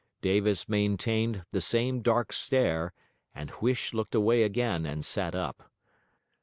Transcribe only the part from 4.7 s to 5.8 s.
and sat up.